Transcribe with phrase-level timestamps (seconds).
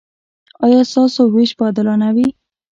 [0.65, 2.27] ایا ستاسو ویش به عادلانه وي؟